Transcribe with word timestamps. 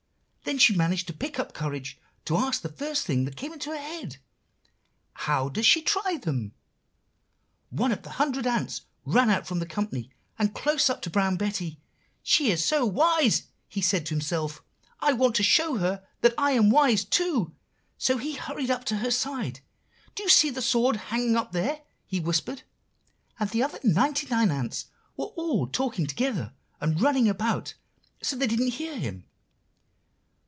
Then 0.43 0.57
she 0.57 0.75
managed 0.75 1.07
to 1.07 1.13
pick 1.13 1.39
up 1.39 1.53
courage 1.53 1.97
to 2.25 2.35
ask 2.35 2.59
the 2.61 2.67
first 2.67 3.05
thing 3.05 3.23
that 3.23 3.37
came 3.37 3.53
into 3.53 3.69
her 3.69 3.77
head. 3.77 4.17
'How 5.13 5.47
does 5.47 5.65
she 5.65 5.81
try 5.81 6.17
them?' 6.17 6.51
"One 7.69 7.93
of 7.93 8.01
the 8.01 8.09
hundred 8.09 8.45
ants 8.45 8.81
ran 9.05 9.29
out 9.29 9.47
from 9.47 9.59
the 9.59 9.65
company, 9.65 10.09
and 10.37 10.53
close 10.53 10.89
up 10.89 11.01
to 11.03 11.09
Brown 11.09 11.37
Betty. 11.37 11.79
'She 12.21 12.51
is 12.51 12.65
so 12.65 12.85
wise,' 12.85 13.43
he 13.69 13.81
said 13.81 14.05
to 14.07 14.13
himself, 14.13 14.61
'I 14.99 15.13
want 15.13 15.35
to 15.35 15.43
show 15.43 15.77
her 15.77 16.03
that 16.19 16.33
I 16.37 16.51
am 16.51 16.69
wise 16.69 17.05
too.' 17.05 17.55
So 17.97 18.17
he 18.17 18.33
hurried 18.33 18.71
up 18.71 18.83
to 18.85 18.97
her 18.97 19.11
side. 19.11 19.61
'Do 20.15 20.23
you 20.23 20.29
see 20.29 20.49
that 20.49 20.61
sword 20.63 20.97
hanging 20.97 21.37
up 21.37 21.53
there?' 21.53 21.81
he 22.07 22.19
whispered; 22.19 22.63
and 23.39 23.49
the 23.51 23.63
other 23.63 23.79
ninety 23.85 24.27
nine 24.27 24.51
ants 24.51 24.87
were 25.15 25.27
all 25.37 25.65
talking 25.67 26.07
together 26.07 26.51
and 26.81 26.99
running 26.99 27.29
about 27.29 27.75
so 28.21 28.35
they 28.35 28.47
didn't 28.47 28.73
hear 28.79 28.97
him. 28.99 29.23